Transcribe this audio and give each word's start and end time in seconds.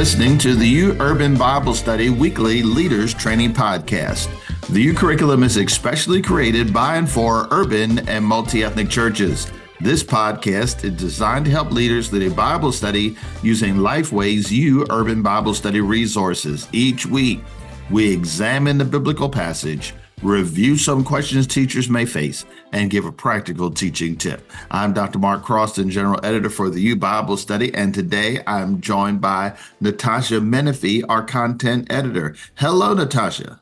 listening 0.00 0.38
to 0.38 0.54
the 0.54 0.66
YOU 0.66 0.96
Urban 0.98 1.36
Bible 1.36 1.74
Study 1.74 2.08
Weekly 2.08 2.62
Leaders 2.62 3.12
Training 3.12 3.52
Podcast. 3.52 4.30
The 4.68 4.80
YOU 4.80 4.94
curriculum 4.94 5.42
is 5.42 5.58
especially 5.58 6.22
created 6.22 6.72
by 6.72 6.96
and 6.96 7.06
for 7.06 7.46
urban 7.50 8.08
and 8.08 8.24
multi 8.24 8.64
ethnic 8.64 8.88
churches. 8.88 9.52
This 9.78 10.02
podcast 10.02 10.84
is 10.84 10.96
designed 10.96 11.44
to 11.44 11.50
help 11.50 11.70
leaders 11.70 12.14
lead 12.14 12.32
a 12.32 12.34
Bible 12.34 12.72
study 12.72 13.14
using 13.42 13.74
Lifeway's 13.74 14.50
YOU 14.50 14.86
Urban 14.88 15.20
Bible 15.20 15.52
Study 15.52 15.82
resources. 15.82 16.66
Each 16.72 17.04
week, 17.04 17.42
we 17.90 18.10
examine 18.10 18.78
the 18.78 18.86
biblical 18.86 19.28
passage 19.28 19.92
review 20.22 20.76
some 20.76 21.04
questions 21.04 21.46
teachers 21.46 21.88
may 21.88 22.04
face, 22.04 22.44
and 22.72 22.90
give 22.90 23.04
a 23.04 23.12
practical 23.12 23.70
teaching 23.70 24.16
tip. 24.16 24.50
I'm 24.70 24.92
Dr. 24.92 25.18
Mark 25.18 25.44
Croston, 25.44 25.90
General 25.90 26.20
Editor 26.24 26.50
for 26.50 26.70
the 26.70 26.80
YOU 26.80 26.96
Bible 26.96 27.36
Study, 27.36 27.74
and 27.74 27.94
today 27.94 28.42
I'm 28.46 28.80
joined 28.80 29.20
by 29.20 29.56
Natasha 29.80 30.40
Menefee, 30.40 31.04
our 31.08 31.22
Content 31.22 31.90
Editor. 31.90 32.36
Hello, 32.56 32.94
Natasha. 32.94 33.60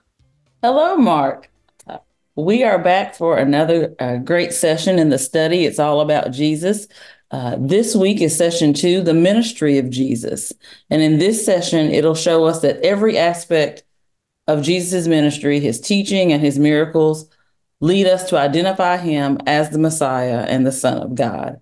Hello, 0.63 0.97
Mark. 0.97 1.51
We 2.35 2.63
are 2.63 2.79
back 2.79 3.17
for 3.17 3.37
another 3.37 3.95
uh, 3.99 4.17
great 4.19 4.53
session 4.53 4.99
in 4.99 5.09
the 5.09 5.19
study. 5.19 5.65
It's 5.65 5.81
all 5.81 6.01
about 6.01 6.31
Jesus. 6.31 6.87
Uh, 7.31 7.57
this 7.59 7.95
week 7.95 8.21
is 8.21 8.37
session 8.37 8.73
two, 8.73 9.03
the 9.03 9.13
ministry 9.13 9.77
of 9.79 9.91
Jesus. 9.91 10.53
And 10.89 11.03
in 11.03 11.19
this 11.19 11.45
session, 11.45 11.91
it'll 11.91 12.15
show 12.15 12.45
us 12.45 12.61
that 12.61 12.81
every 12.83 13.19
aspect 13.19 13.83
of 14.49 14.63
Jesus' 14.63 15.07
ministry, 15.07 15.61
his 15.61 15.81
teaching, 15.81 16.33
and 16.33 16.43
his 16.43 16.59
miracles 16.59 17.31
lead 17.81 18.07
us 18.07 18.29
to 18.31 18.39
identify 18.39 18.97
him 18.97 19.39
as 19.47 19.71
the 19.71 19.79
Messiah 19.79 20.45
and 20.49 20.67
the 20.67 20.73
Son 20.73 20.99
of 20.99 21.15
God. 21.15 21.61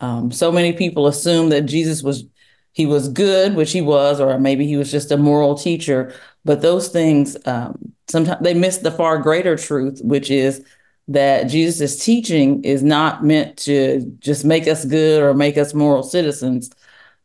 Um, 0.00 0.30
so 0.30 0.50
many 0.52 0.72
people 0.72 1.08
assume 1.08 1.50
that 1.50 1.62
Jesus 1.62 2.02
was 2.02 2.24
he 2.72 2.86
was 2.86 3.08
good, 3.08 3.56
which 3.56 3.72
he 3.72 3.80
was, 3.80 4.20
or 4.20 4.38
maybe 4.38 4.64
he 4.66 4.76
was 4.76 4.90
just 4.90 5.10
a 5.10 5.16
moral 5.16 5.56
teacher. 5.56 6.14
But 6.44 6.62
those 6.62 6.88
things 6.88 7.36
um, 7.44 7.92
sometimes 8.08 8.40
they 8.42 8.54
miss 8.54 8.78
the 8.78 8.92
far 8.92 9.18
greater 9.18 9.56
truth, 9.56 10.00
which 10.02 10.30
is 10.30 10.64
that 11.08 11.44
Jesus' 11.48 12.04
teaching 12.04 12.62
is 12.62 12.82
not 12.82 13.24
meant 13.24 13.56
to 13.58 14.00
just 14.20 14.44
make 14.44 14.68
us 14.68 14.84
good 14.84 15.22
or 15.22 15.34
make 15.34 15.58
us 15.58 15.74
moral 15.74 16.04
citizens. 16.04 16.70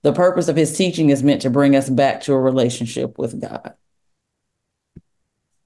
The 0.02 0.14
purpose 0.14 0.48
of 0.48 0.56
his 0.56 0.76
teaching 0.76 1.12
is 1.12 1.22
meant 1.22 1.44
to 1.44 1.50
bring 1.50 1.76
us 1.76 1.90
back 1.90 2.22
to 2.22 2.34
a 2.34 2.40
relationship 2.40 3.18
with 3.20 3.40
God. 3.40 3.76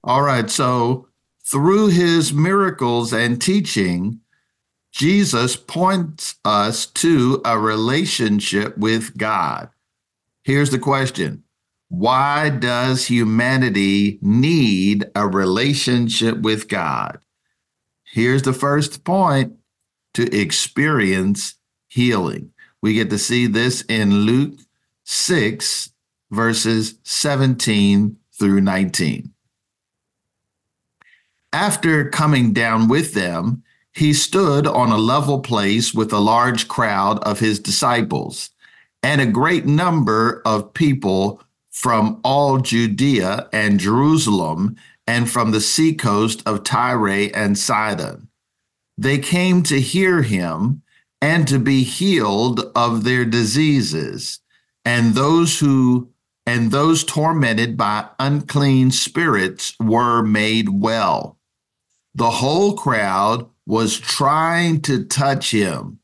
All 0.08 0.22
right. 0.22 0.50
So 0.50 1.10
through 1.44 1.88
his 1.88 2.32
miracles 2.32 3.12
and 3.12 3.42
teaching, 3.42 4.22
Jesus 4.94 5.58
points 5.58 6.36
us 6.46 6.86
to 6.86 7.42
a 7.44 7.60
relationship 7.60 8.78
with 8.78 9.18
God. 9.18 9.70
Here's 10.44 10.70
the 10.70 10.80
question 10.80 11.44
Why 11.90 12.48
does 12.48 13.08
humanity 13.08 14.18
need 14.22 15.06
a 15.14 15.28
relationship 15.28 16.40
with 16.40 16.70
God? 16.70 17.20
Here's 18.06 18.44
the 18.44 18.54
first 18.54 19.04
point 19.04 19.58
to 20.14 20.34
experience 20.34 21.56
healing. 21.90 22.52
We 22.82 22.94
get 22.94 23.10
to 23.10 23.18
see 23.18 23.46
this 23.46 23.82
in 23.90 24.22
Luke 24.22 24.60
6, 25.04 25.92
verses 26.32 26.96
17 27.04 28.16
through 28.40 28.62
19. 28.62 29.34
After 31.54 32.10
coming 32.10 32.54
down 32.54 32.88
with 32.88 33.14
them, 33.14 33.64
he 33.94 34.14
stood 34.14 34.68
on 34.68 34.92
a 34.92 34.98
level 34.98 35.40
place 35.40 35.94
with 35.94 36.14
a 36.14 36.20
large 36.20 36.68
crowd 36.68 37.20
of 37.24 37.40
his 37.40 37.60
disciples 37.60 38.52
and 39.02 39.22
a 39.22 39.26
great 39.26 39.66
number 39.66 40.42
of 40.46 40.74
people 40.74 41.42
from 41.72 42.20
all 42.24 42.58
Judea 42.60 43.50
and 43.54 43.80
Jerusalem 43.80 44.76
and 45.08 45.30
from 45.30 45.52
the 45.52 45.62
seacoast 45.62 46.44
of 46.46 46.64
Tyre 46.64 47.32
and 47.34 47.58
Sidon. 47.58 48.28
They 48.98 49.18
came 49.18 49.64
to 49.64 49.80
hear 49.80 50.24
him 50.24 50.82
and 51.22 51.48
to 51.48 51.60
be 51.60 51.84
healed 51.84 52.72
of 52.76 53.04
their 53.04 53.26
diseases, 53.26 54.40
and 54.84 55.14
those 55.14 55.60
who 55.60 56.10
and 56.46 56.72
those 56.72 57.04
tormented 57.04 57.78
by 57.78 58.08
unclean 58.20 58.92
spirits 58.92 59.76
were 59.80 60.22
made 60.22 60.70
well 60.70 61.37
the 62.18 62.32
whole 62.32 62.76
crowd 62.76 63.48
was 63.68 64.00
trying 64.00 64.82
to 64.82 65.06
touch 65.06 65.52
him 65.52 66.00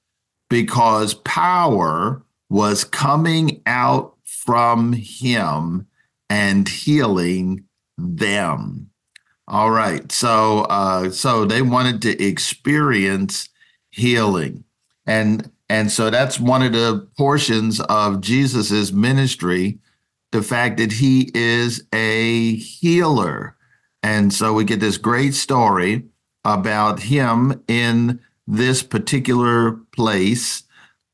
because 0.47 1.15
power 1.15 2.23
was 2.51 2.83
coming 2.83 3.61
out 3.65 4.15
from 4.23 4.93
him 4.93 5.87
and 6.29 6.69
healing 6.69 7.63
them. 7.97 8.91
All 9.47 9.71
right. 9.71 10.11
So 10.11 10.61
uh 10.69 11.09
so 11.09 11.45
they 11.45 11.63
wanted 11.63 12.01
to 12.03 12.23
experience 12.23 13.49
healing. 13.89 14.65
And 15.07 15.49
and 15.67 15.91
so 15.91 16.11
that's 16.11 16.39
one 16.39 16.61
of 16.61 16.73
the 16.73 17.07
portions 17.17 17.79
of 17.81 18.21
Jesus's 18.21 18.93
ministry, 18.93 19.79
the 20.31 20.43
fact 20.43 20.77
that 20.77 20.91
he 20.91 21.31
is 21.33 21.83
a 21.91 22.55
healer. 22.55 23.57
And 24.03 24.33
so 24.33 24.53
we 24.53 24.65
get 24.65 24.81
this 24.81 24.97
great 24.97 25.33
story 25.33 26.03
about 26.43 26.99
him 26.99 27.63
in 27.67 28.19
this 28.45 28.83
particular 28.83 29.71
place, 29.93 30.63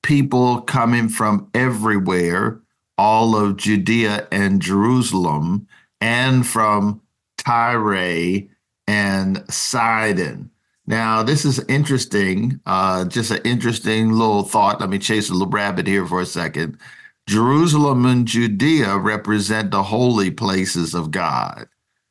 people 0.02 0.62
coming 0.62 1.08
from 1.08 1.50
everywhere, 1.54 2.60
all 2.98 3.36
of 3.36 3.58
Judea 3.58 4.28
and 4.32 4.62
Jerusalem, 4.62 5.68
and 6.02 6.46
from 6.46 7.02
Tyre 7.38 8.48
and 8.88 9.44
Sidon. 9.50 10.50
Now, 10.88 11.22
this 11.22 11.46
is 11.46 11.60
interesting, 11.68 12.60
uh, 12.66 13.06
just 13.06 13.30
an 13.30 13.42
interesting 13.46 14.14
little 14.14 14.42
thought. 14.42 14.82
Let 14.82 14.90
me 14.90 14.98
chase 14.98 15.30
a 15.30 15.34
little 15.34 15.48
rabbit 15.48 15.86
here 15.86 16.08
for 16.08 16.20
a 16.20 16.26
second. 16.26 16.80
Jerusalem 17.28 18.08
and 18.08 18.28
Judea 18.28 18.98
represent 18.98 19.70
the 19.70 19.84
holy 19.84 20.32
places 20.32 20.96
of 20.96 21.12
God, 21.12 21.68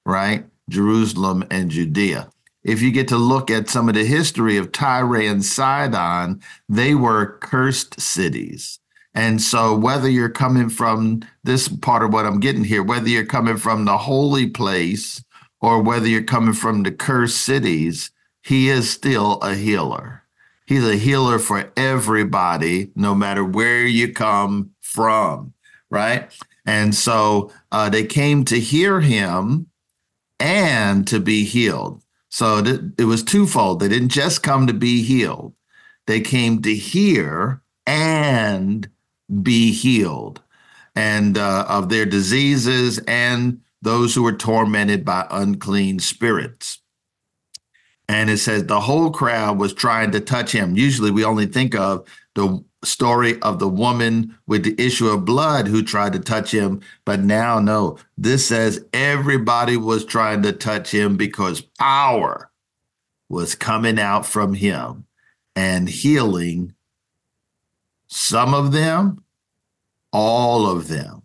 right? 0.06 0.46
Jerusalem 0.68 1.44
and 1.50 1.70
Judea. 1.70 2.30
If 2.64 2.82
you 2.82 2.90
get 2.90 3.08
to 3.08 3.16
look 3.16 3.50
at 3.50 3.68
some 3.68 3.88
of 3.88 3.94
the 3.94 4.04
history 4.04 4.56
of 4.56 4.72
Tyre 4.72 5.16
and 5.16 5.44
Sidon, 5.44 6.42
they 6.68 6.94
were 6.94 7.38
cursed 7.38 8.00
cities. 8.00 8.78
And 9.14 9.40
so, 9.40 9.74
whether 9.74 10.08
you're 10.08 10.28
coming 10.28 10.68
from 10.68 11.22
this 11.42 11.68
part 11.68 12.02
of 12.02 12.12
what 12.12 12.26
I'm 12.26 12.40
getting 12.40 12.64
here, 12.64 12.82
whether 12.82 13.08
you're 13.08 13.24
coming 13.24 13.56
from 13.56 13.84
the 13.84 13.96
holy 13.96 14.46
place 14.46 15.24
or 15.60 15.82
whether 15.82 16.06
you're 16.06 16.22
coming 16.22 16.52
from 16.52 16.82
the 16.82 16.92
cursed 16.92 17.38
cities, 17.40 18.10
he 18.42 18.68
is 18.68 18.90
still 18.90 19.40
a 19.40 19.54
healer. 19.54 20.24
He's 20.66 20.86
a 20.86 20.96
healer 20.96 21.38
for 21.38 21.72
everybody, 21.76 22.90
no 22.94 23.14
matter 23.14 23.42
where 23.42 23.86
you 23.86 24.12
come 24.12 24.72
from, 24.82 25.54
right? 25.88 26.30
And 26.66 26.94
so 26.94 27.50
uh, 27.72 27.88
they 27.88 28.04
came 28.04 28.44
to 28.44 28.60
hear 28.60 29.00
him 29.00 29.67
and 30.40 31.06
to 31.08 31.20
be 31.20 31.44
healed. 31.44 32.02
So 32.30 32.58
it 32.98 33.04
was 33.04 33.22
twofold. 33.22 33.80
They 33.80 33.88
didn't 33.88 34.10
just 34.10 34.42
come 34.42 34.66
to 34.66 34.74
be 34.74 35.02
healed, 35.02 35.54
they 36.06 36.20
came 36.20 36.62
to 36.62 36.74
hear 36.74 37.62
and 37.86 38.88
be 39.42 39.72
healed 39.72 40.42
and 40.94 41.38
uh, 41.38 41.64
of 41.68 41.88
their 41.88 42.04
diseases 42.04 42.98
and 43.06 43.60
those 43.82 44.14
who 44.14 44.22
were 44.22 44.32
tormented 44.32 45.04
by 45.04 45.26
unclean 45.30 46.00
spirits. 46.00 46.80
And 48.08 48.30
it 48.30 48.38
says 48.38 48.64
the 48.64 48.80
whole 48.80 49.10
crowd 49.10 49.58
was 49.58 49.74
trying 49.74 50.10
to 50.12 50.20
touch 50.20 50.50
him. 50.50 50.76
Usually 50.76 51.10
we 51.10 51.24
only 51.24 51.46
think 51.46 51.74
of 51.74 52.08
the 52.38 52.64
story 52.84 53.42
of 53.42 53.58
the 53.58 53.68
woman 53.68 54.38
with 54.46 54.62
the 54.62 54.80
issue 54.80 55.08
of 55.08 55.24
blood 55.24 55.66
who 55.66 55.82
tried 55.82 56.12
to 56.12 56.20
touch 56.20 56.52
him. 56.52 56.80
But 57.04 57.18
now, 57.18 57.58
no, 57.58 57.98
this 58.16 58.46
says 58.46 58.84
everybody 58.92 59.76
was 59.76 60.04
trying 60.04 60.42
to 60.42 60.52
touch 60.52 60.92
him 60.92 61.16
because 61.16 61.60
power 61.60 62.52
was 63.28 63.56
coming 63.56 63.98
out 63.98 64.24
from 64.24 64.54
him 64.54 65.04
and 65.56 65.88
healing 65.88 66.74
some 68.06 68.54
of 68.54 68.70
them, 68.70 69.24
all 70.12 70.70
of 70.70 70.86
them, 70.86 71.22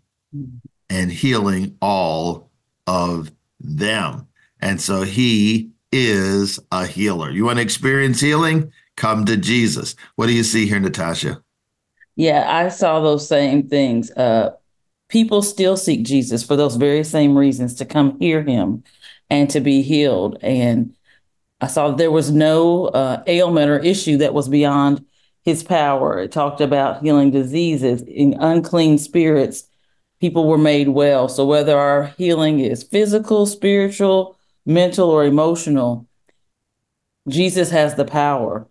and 0.89 1.11
healing 1.11 1.77
all 1.79 2.49
of 2.87 3.31
them. 3.59 4.27
And 4.59 4.81
so 4.81 5.03
he 5.03 5.69
is 5.91 6.59
a 6.71 6.87
healer. 6.87 7.29
You 7.29 7.45
want 7.45 7.57
to 7.57 7.61
experience 7.61 8.19
healing? 8.19 8.73
Come 8.95 9.25
to 9.25 9.37
Jesus. 9.37 9.95
What 10.15 10.27
do 10.27 10.33
you 10.33 10.43
see 10.43 10.67
here, 10.67 10.79
Natasha? 10.79 11.41
Yeah, 12.15 12.45
I 12.47 12.69
saw 12.69 12.99
those 12.99 13.27
same 13.27 13.67
things. 13.67 14.11
Uh, 14.11 14.51
people 15.09 15.41
still 15.41 15.77
seek 15.77 16.05
Jesus 16.05 16.43
for 16.43 16.55
those 16.55 16.75
very 16.75 17.03
same 17.03 17.37
reasons 17.37 17.75
to 17.75 17.85
come 17.85 18.19
hear 18.19 18.43
him 18.43 18.83
and 19.29 19.49
to 19.49 19.59
be 19.59 19.81
healed. 19.81 20.37
And 20.41 20.95
I 21.59 21.67
saw 21.67 21.91
there 21.91 22.11
was 22.11 22.29
no 22.31 22.85
uh, 22.87 23.23
ailment 23.25 23.71
or 23.71 23.79
issue 23.79 24.17
that 24.17 24.33
was 24.33 24.47
beyond 24.47 25.05
his 25.43 25.63
power. 25.63 26.19
It 26.19 26.31
talked 26.31 26.61
about 26.61 27.01
healing 27.01 27.31
diseases 27.31 28.01
in 28.03 28.35
unclean 28.39 28.97
spirits. 28.97 29.67
people 30.19 30.47
were 30.47 30.57
made 30.57 30.87
well. 30.89 31.27
So 31.27 31.45
whether 31.45 31.77
our 31.77 32.07
healing 32.17 32.59
is 32.59 32.83
physical, 32.83 33.45
spiritual, 33.45 34.37
mental, 34.65 35.09
or 35.09 35.25
emotional, 35.25 36.07
Jesus 37.27 37.71
has 37.71 37.95
the 37.95 38.05
power 38.05 38.67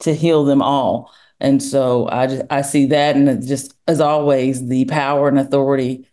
to 0.00 0.14
heal 0.14 0.44
them 0.44 0.62
all. 0.62 1.12
And 1.40 1.62
so 1.62 2.08
I 2.10 2.26
just 2.26 2.42
I 2.50 2.62
see 2.62 2.86
that 2.86 3.16
and 3.16 3.46
just 3.46 3.74
as 3.86 4.00
always 4.00 4.66
the 4.66 4.84
power 4.86 5.28
and 5.28 5.38
authority 5.38 6.08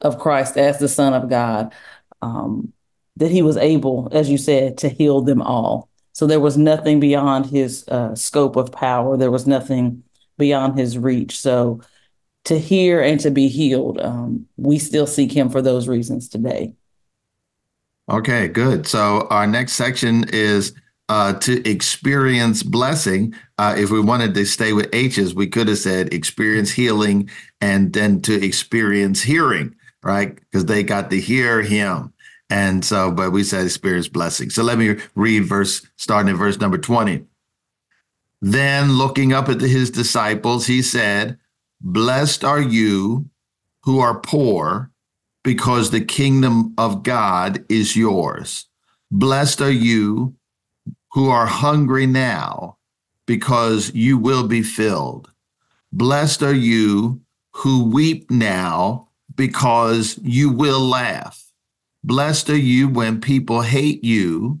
of 0.00 0.18
Christ 0.18 0.56
as 0.56 0.78
the 0.78 0.88
Son 0.88 1.12
of 1.12 1.28
God. 1.28 1.74
Um, 2.22 2.72
that 3.16 3.30
he 3.30 3.42
was 3.42 3.56
able, 3.58 4.08
as 4.12 4.30
you 4.30 4.38
said, 4.38 4.78
to 4.78 4.88
heal 4.88 5.20
them 5.20 5.42
all. 5.42 5.90
So 6.12 6.26
there 6.26 6.40
was 6.40 6.56
nothing 6.56 7.00
beyond 7.00 7.46
his 7.46 7.86
uh, 7.88 8.14
scope 8.14 8.56
of 8.56 8.72
power. 8.72 9.16
There 9.16 9.30
was 9.30 9.46
nothing 9.46 10.02
beyond 10.38 10.78
his 10.78 10.98
reach. 10.98 11.38
So 11.38 11.82
to 12.44 12.58
hear 12.58 13.00
and 13.00 13.20
to 13.20 13.30
be 13.30 13.48
healed, 13.48 14.00
um, 14.00 14.46
we 14.56 14.78
still 14.78 15.06
seek 15.06 15.32
him 15.32 15.50
for 15.50 15.60
those 15.60 15.86
reasons 15.86 16.28
today. 16.28 16.74
Okay, 18.10 18.48
good. 18.48 18.86
So 18.86 19.26
our 19.30 19.46
next 19.46 19.74
section 19.74 20.24
is 20.32 20.72
uh, 21.10 21.32
to 21.32 21.68
experience 21.68 22.62
blessing. 22.62 23.34
Uh, 23.58 23.74
if 23.76 23.90
we 23.90 24.00
wanted 24.00 24.32
to 24.32 24.44
stay 24.46 24.72
with 24.72 24.88
H's, 24.94 25.34
we 25.34 25.48
could 25.48 25.66
have 25.66 25.78
said 25.78 26.14
experience 26.14 26.70
healing 26.70 27.28
and 27.60 27.92
then 27.92 28.22
to 28.22 28.32
experience 28.32 29.20
hearing, 29.20 29.74
right? 30.04 30.36
Because 30.36 30.66
they 30.66 30.84
got 30.84 31.10
to 31.10 31.20
hear 31.20 31.62
him. 31.62 32.12
And 32.48 32.84
so, 32.84 33.10
but 33.10 33.32
we 33.32 33.42
said 33.42 33.64
experience 33.64 34.06
blessing. 34.06 34.50
So 34.50 34.62
let 34.62 34.78
me 34.78 34.98
read 35.16 35.46
verse, 35.46 35.84
starting 35.96 36.30
at 36.30 36.38
verse 36.38 36.60
number 36.60 36.78
20. 36.78 37.24
Then 38.40 38.92
looking 38.92 39.32
up 39.32 39.48
at 39.48 39.60
his 39.60 39.90
disciples, 39.90 40.68
he 40.68 40.80
said, 40.80 41.38
Blessed 41.80 42.44
are 42.44 42.62
you 42.62 43.28
who 43.82 43.98
are 43.98 44.20
poor, 44.20 44.92
because 45.42 45.90
the 45.90 46.04
kingdom 46.04 46.72
of 46.78 47.02
God 47.02 47.64
is 47.68 47.96
yours. 47.96 48.68
Blessed 49.10 49.60
are 49.60 49.72
you 49.72 50.36
who 51.12 51.28
are 51.28 51.46
hungry 51.46 52.06
now, 52.06 52.76
because 53.26 53.92
you 53.94 54.16
will 54.18 54.46
be 54.46 54.62
filled. 54.62 55.30
Blessed 55.92 56.42
are 56.42 56.54
you 56.54 57.20
who 57.52 57.84
weep 57.84 58.30
now, 58.30 59.08
because 59.34 60.18
you 60.22 60.50
will 60.50 60.80
laugh. 60.80 61.52
Blessed 62.04 62.50
are 62.50 62.56
you 62.56 62.88
when 62.88 63.20
people 63.20 63.62
hate 63.62 64.04
you, 64.04 64.60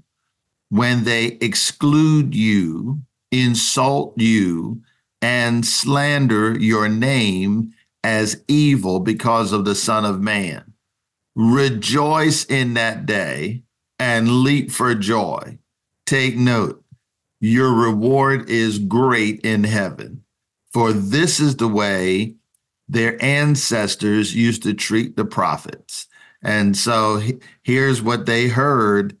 when 0.68 1.04
they 1.04 1.38
exclude 1.40 2.34
you, 2.34 3.02
insult 3.30 4.14
you, 4.18 4.82
and 5.22 5.64
slander 5.64 6.58
your 6.58 6.88
name 6.88 7.72
as 8.02 8.42
evil 8.48 9.00
because 9.00 9.52
of 9.52 9.64
the 9.64 9.74
Son 9.74 10.04
of 10.04 10.20
Man. 10.20 10.72
Rejoice 11.36 12.44
in 12.44 12.74
that 12.74 13.06
day 13.06 13.62
and 13.98 14.42
leap 14.42 14.70
for 14.70 14.94
joy. 14.94 15.58
Take 16.10 16.36
note, 16.36 16.82
your 17.38 17.72
reward 17.72 18.50
is 18.50 18.80
great 18.80 19.38
in 19.42 19.62
heaven, 19.62 20.24
for 20.72 20.92
this 20.92 21.38
is 21.38 21.54
the 21.54 21.68
way 21.68 22.34
their 22.88 23.16
ancestors 23.22 24.34
used 24.34 24.64
to 24.64 24.74
treat 24.74 25.16
the 25.16 25.24
prophets. 25.24 26.08
And 26.42 26.76
so 26.76 27.22
here's 27.62 28.02
what 28.02 28.26
they 28.26 28.48
heard 28.48 29.16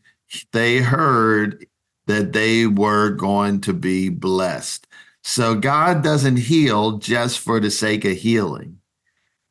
they 0.52 0.78
heard 0.78 1.64
that 2.06 2.32
they 2.32 2.66
were 2.66 3.10
going 3.10 3.60
to 3.60 3.72
be 3.72 4.08
blessed. 4.08 4.88
So 5.22 5.54
God 5.54 6.02
doesn't 6.02 6.38
heal 6.38 6.98
just 6.98 7.38
for 7.38 7.60
the 7.60 7.70
sake 7.70 8.04
of 8.04 8.16
healing. 8.16 8.80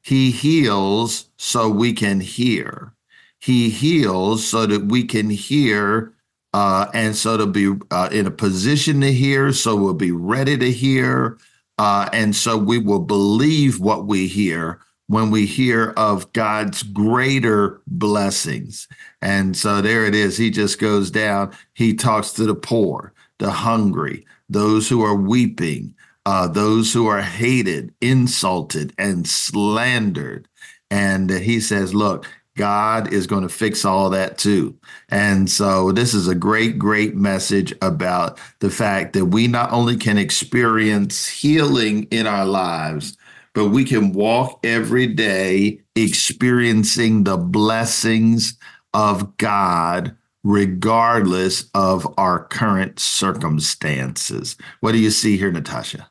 He 0.01 0.31
heals 0.31 1.29
so 1.37 1.69
we 1.69 1.93
can 1.93 2.19
hear. 2.19 2.95
He 3.39 3.69
heals 3.69 4.45
so 4.45 4.65
that 4.65 4.87
we 4.87 5.05
can 5.05 5.29
hear 5.29 6.15
uh, 6.53 6.87
and 6.93 7.15
so 7.15 7.37
to 7.37 7.45
be 7.45 7.73
uh, 7.91 8.09
in 8.11 8.25
a 8.25 8.31
position 8.31 9.01
to 9.01 9.11
hear, 9.11 9.53
so 9.53 9.75
we'll 9.75 9.93
be 9.93 10.11
ready 10.11 10.57
to 10.57 10.71
hear. 10.71 11.37
Uh, 11.77 12.09
and 12.11 12.35
so 12.35 12.57
we 12.57 12.77
will 12.77 12.99
believe 12.99 13.79
what 13.79 14.05
we 14.05 14.27
hear 14.27 14.79
when 15.07 15.31
we 15.31 15.45
hear 15.45 15.91
of 15.97 16.31
God's 16.33 16.83
greater 16.83 17.81
blessings. 17.87 18.87
And 19.21 19.57
so 19.57 19.81
there 19.81 20.05
it 20.05 20.13
is. 20.13 20.37
He 20.37 20.51
just 20.51 20.77
goes 20.77 21.09
down. 21.09 21.51
He 21.73 21.95
talks 21.95 22.31
to 22.33 22.43
the 22.43 22.53
poor, 22.53 23.13
the 23.39 23.49
hungry, 23.49 24.25
those 24.49 24.87
who 24.87 25.03
are 25.03 25.15
weeping, 25.15 25.95
uh, 26.25 26.47
those 26.47 26.93
who 26.93 27.07
are 27.07 27.21
hated, 27.21 27.91
insulted, 28.01 28.93
and 28.99 29.27
slandered. 29.27 30.47
And 30.91 31.29
he 31.29 31.59
says, 31.59 31.93
Look, 31.93 32.27
God 32.59 33.13
is 33.13 33.25
going 33.25 33.43
to 33.43 33.49
fix 33.49 33.85
all 33.85 34.09
that 34.09 34.37
too. 34.37 34.77
And 35.07 35.49
so 35.49 35.93
this 35.93 36.13
is 36.13 36.27
a 36.27 36.35
great, 36.35 36.77
great 36.77 37.15
message 37.15 37.73
about 37.81 38.37
the 38.59 38.69
fact 38.69 39.13
that 39.13 39.27
we 39.27 39.47
not 39.47 39.71
only 39.71 39.95
can 39.95 40.17
experience 40.17 41.25
healing 41.25 42.03
in 42.11 42.27
our 42.27 42.45
lives, 42.45 43.15
but 43.53 43.69
we 43.69 43.85
can 43.85 44.11
walk 44.11 44.59
every 44.65 45.07
day 45.07 45.79
experiencing 45.95 47.23
the 47.23 47.37
blessings 47.37 48.57
of 48.93 49.37
God 49.37 50.17
regardless 50.43 51.69
of 51.73 52.13
our 52.17 52.43
current 52.43 52.99
circumstances. 52.99 54.57
What 54.81 54.91
do 54.91 54.97
you 54.97 55.11
see 55.11 55.37
here, 55.37 55.49
Natasha? 55.51 56.09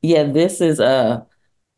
Yeah, 0.00 0.22
this 0.22 0.62
is 0.62 0.80
uh 0.80 1.24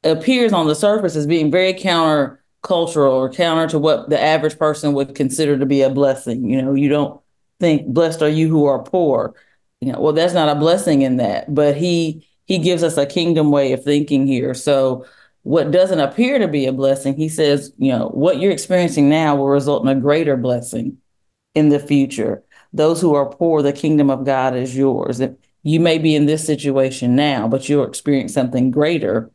appears 0.05 0.53
on 0.53 0.67
the 0.67 0.75
surface 0.75 1.17
as 1.17 1.27
being 1.27 1.51
very 1.51 1.75
counter 1.75 2.43
cultural 2.67 3.15
or 3.15 3.31
counter 3.31 3.69
to 3.69 3.79
what 3.79 4.11
the 4.11 4.21
average 4.21 4.59
person 4.59 4.93
would 4.93 5.15
consider 5.15 5.57
to 5.57 5.67
be 5.67 5.83
a 5.83 5.91
blessing. 5.91 6.51
You 6.51 6.61
know, 6.61 6.75
you 6.75 6.89
don't 6.89 7.21
think 7.61 7.87
blessed 7.87 8.23
are 8.23 8.29
you 8.29 8.49
who 8.49 8.65
are 8.65 8.83
poor. 8.83 9.35
You 9.81 9.93
know, 9.93 10.01
well, 10.01 10.13
that's 10.13 10.35
not 10.35 10.49
a 10.49 10.59
blessing 10.59 11.03
in 11.03 11.19
that, 11.19 11.55
but 11.55 11.77
he 11.77 12.27
he 12.47 12.59
gives 12.59 12.83
us 12.83 12.97
a 12.97 13.07
kingdom 13.07 13.51
way 13.51 13.73
of 13.73 13.85
thinking 13.85 14.27
here. 14.27 14.55
So 14.55 15.07
what 15.43 15.71
doesn't 15.71 16.01
appear 16.01 16.39
to 16.39 16.49
be 16.49 16.67
a 16.67 16.73
blessing, 16.73 17.17
he 17.17 17.29
says, 17.29 17.73
you 17.79 17.93
know, 17.93 18.09
what 18.09 18.41
you're 18.41 18.53
experiencing 18.53 19.09
now 19.09 19.37
will 19.37 19.49
result 19.49 19.83
in 19.83 19.89
a 19.89 20.01
greater 20.01 20.37
blessing 20.37 20.99
in 21.55 21.69
the 21.69 21.79
future. 21.79 22.43
Those 22.73 23.01
who 23.01 23.15
are 23.15 23.27
poor, 23.27 23.63
the 23.63 23.73
kingdom 23.73 24.11
of 24.11 24.25
God 24.25 24.57
is 24.57 24.77
yours. 24.77 25.21
You 25.63 25.81
may 25.81 25.99
be 25.99 26.15
in 26.17 26.27
this 26.27 26.45
situation 26.45 27.15
now, 27.15 27.49
but 27.49 27.69
you'll 27.69 27.87
experience 27.87 28.35
something 28.35 28.71
greater 28.71 29.31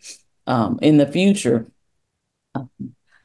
um, 0.48 0.79
in 0.81 0.98
the 0.98 1.07
future. 1.07 1.67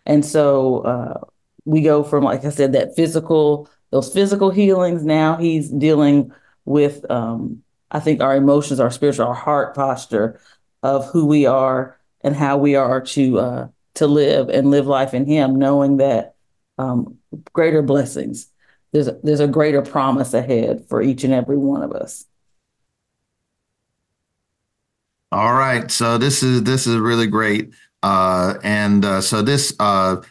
And 0.05 0.25
so 0.25 0.81
uh, 0.81 1.21
we 1.65 1.83
go 1.83 2.05
from, 2.05 2.25
like 2.25 2.45
I 2.45 2.51
said, 2.51 2.73
that 2.73 2.95
physical, 2.95 3.69
those 3.91 4.13
physical 4.13 4.51
healings. 4.51 5.05
Now 5.05 5.37
he's 5.37 5.69
dealing 5.69 6.33
with, 6.65 7.09
um, 7.11 7.63
I 7.91 8.01
think, 8.01 8.21
our 8.21 8.37
emotions, 8.37 8.81
our 8.81 8.91
spiritual, 8.91 9.27
our 9.27 9.35
heart 9.35 9.75
posture 9.75 10.41
of 10.83 11.07
who 11.07 11.27
we 11.27 11.47
are 11.47 11.99
and 12.21 12.35
how 12.35 12.59
we 12.59 12.77
are 12.77 13.01
to 13.01 13.39
uh, 13.39 13.69
to 13.95 14.07
live 14.07 14.49
and 14.49 14.71
live 14.71 14.87
life 14.87 15.15
in 15.15 15.27
Him, 15.27 15.57
knowing 15.57 15.97
that 15.99 16.35
um, 16.79 17.19
greater 17.53 17.83
blessings. 17.83 18.49
There's 18.93 19.09
a, 19.09 19.19
there's 19.23 19.41
a 19.41 19.49
greater 19.49 19.83
promise 19.83 20.33
ahead 20.33 20.87
for 20.89 21.03
each 21.03 21.25
and 21.25 21.35
every 21.35 21.57
one 21.57 21.83
of 21.83 21.93
us. 21.93 22.25
All 25.33 25.55
right, 25.55 25.91
so 25.91 26.19
this 26.19 26.45
is 26.45 26.63
this 26.63 26.87
is 26.87 26.97
really 26.97 27.27
great, 27.27 27.75
uh, 28.05 28.55
and 28.63 29.05
uh, 29.05 29.21
so 29.21 29.43
this 29.43 29.75
uh, 29.81 30.23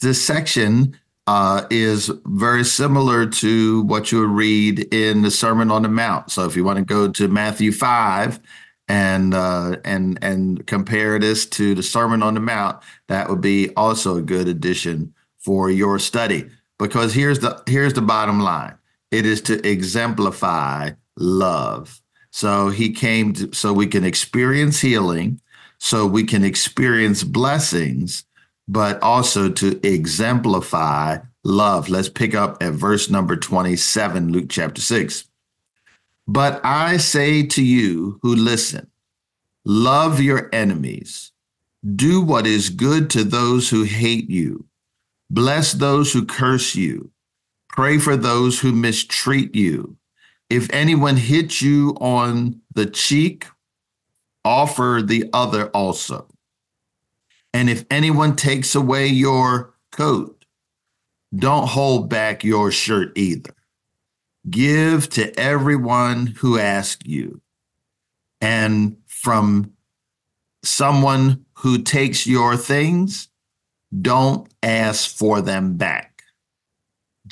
this 0.00 0.20
section 0.20 0.98
uh, 1.28 1.64
is 1.70 2.10
very 2.26 2.64
similar 2.64 3.24
to 3.24 3.82
what 3.82 4.10
you 4.10 4.20
would 4.20 4.30
read 4.30 4.92
in 4.92 5.22
the 5.22 5.30
Sermon 5.30 5.70
on 5.70 5.82
the 5.82 5.88
Mount. 5.88 6.32
So 6.32 6.44
if 6.44 6.56
you 6.56 6.64
want 6.64 6.78
to 6.78 6.84
go 6.84 7.08
to 7.08 7.28
Matthew 7.28 7.70
five 7.70 8.40
and 8.88 9.32
uh, 9.32 9.76
and 9.84 10.18
and 10.22 10.66
compare 10.66 11.20
this 11.20 11.46
to 11.46 11.76
the 11.76 11.82
Sermon 11.82 12.20
on 12.20 12.34
the 12.34 12.40
Mount, 12.40 12.82
that 13.06 13.30
would 13.30 13.40
be 13.40 13.70
also 13.76 14.16
a 14.16 14.22
good 14.22 14.48
addition 14.48 15.14
for 15.38 15.70
your 15.70 16.00
study. 16.00 16.50
Because 16.80 17.14
here's 17.14 17.38
the 17.38 17.62
here's 17.68 17.94
the 17.94 18.02
bottom 18.02 18.40
line: 18.40 18.74
it 19.12 19.24
is 19.24 19.40
to 19.42 19.64
exemplify 19.64 20.90
love. 21.16 22.02
So 22.32 22.70
he 22.70 22.92
came 22.92 23.34
to, 23.34 23.52
so 23.52 23.74
we 23.74 23.86
can 23.86 24.04
experience 24.04 24.80
healing, 24.80 25.40
so 25.78 26.06
we 26.06 26.24
can 26.24 26.44
experience 26.44 27.24
blessings, 27.24 28.24
but 28.66 29.00
also 29.02 29.50
to 29.50 29.78
exemplify 29.86 31.18
love. 31.44 31.90
Let's 31.90 32.08
pick 32.08 32.34
up 32.34 32.62
at 32.62 32.72
verse 32.72 33.10
number 33.10 33.36
27, 33.36 34.32
Luke 34.32 34.46
chapter 34.48 34.80
6. 34.80 35.24
But 36.26 36.60
I 36.64 36.96
say 36.96 37.46
to 37.48 37.62
you 37.62 38.18
who 38.22 38.34
listen, 38.34 38.90
love 39.66 40.18
your 40.18 40.48
enemies, 40.54 41.32
do 41.94 42.22
what 42.22 42.46
is 42.46 42.70
good 42.70 43.10
to 43.10 43.24
those 43.24 43.68
who 43.68 43.82
hate 43.82 44.30
you, 44.30 44.64
bless 45.28 45.72
those 45.72 46.14
who 46.14 46.24
curse 46.24 46.74
you, 46.74 47.10
pray 47.68 47.98
for 47.98 48.16
those 48.16 48.60
who 48.60 48.72
mistreat 48.72 49.54
you. 49.54 49.98
If 50.52 50.68
anyone 50.70 51.16
hits 51.16 51.62
you 51.62 51.96
on 51.98 52.60
the 52.74 52.84
cheek, 52.84 53.46
offer 54.44 55.00
the 55.02 55.30
other 55.32 55.68
also. 55.68 56.28
And 57.54 57.70
if 57.70 57.86
anyone 57.90 58.36
takes 58.36 58.74
away 58.74 59.06
your 59.06 59.72
coat, 59.92 60.44
don't 61.34 61.68
hold 61.68 62.10
back 62.10 62.44
your 62.44 62.70
shirt 62.70 63.16
either. 63.16 63.54
Give 64.50 65.08
to 65.10 65.34
everyone 65.40 66.26
who 66.26 66.58
asks 66.58 67.06
you. 67.06 67.40
And 68.42 68.98
from 69.06 69.72
someone 70.62 71.46
who 71.54 71.78
takes 71.78 72.26
your 72.26 72.58
things, 72.58 73.28
don't 74.02 74.52
ask 74.62 75.16
for 75.16 75.40
them 75.40 75.78
back. 75.78 76.11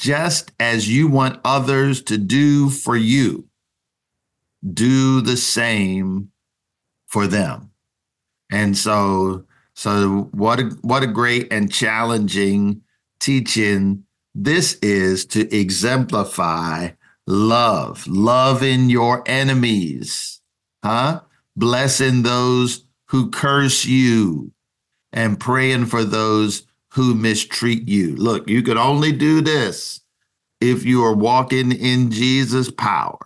Just 0.00 0.52
as 0.59 0.88
you 0.88 1.09
want 1.09 1.42
others 1.45 2.00
to 2.04 2.16
do 2.16 2.71
for 2.71 2.97
you, 2.97 3.50
do 4.66 5.21
the 5.21 5.37
same 5.37 6.30
for 7.07 7.26
them. 7.26 7.73
And 8.50 8.78
so, 8.78 9.45
so 9.75 10.30
what 10.33 10.59
a 10.59 10.62
what 10.80 11.02
a 11.02 11.07
great 11.07 11.52
and 11.52 11.71
challenging 11.71 12.80
teaching 13.21 14.04
this 14.35 14.78
is 14.80 15.26
to 15.26 15.54
exemplify 15.54 16.92
love, 17.26 18.07
loving 18.07 18.88
your 18.88 19.23
enemies, 19.26 20.40
huh? 20.83 21.21
Blessing 21.54 22.23
those 22.23 22.87
who 23.09 23.28
curse 23.28 23.85
you 23.85 24.52
and 25.12 25.38
praying 25.38 25.85
for 25.85 26.04
those 26.04 26.66
who 26.92 27.14
mistreat 27.14 27.88
you. 27.88 28.16
Look, 28.16 28.49
you 28.49 28.62
could 28.62 28.76
only 28.76 29.12
do 29.12 29.40
this 29.40 30.00
if 30.61 30.85
you 30.85 31.04
are 31.04 31.14
walking 31.14 31.73
in 31.73 32.11
Jesus' 32.11 32.70
power, 32.70 33.18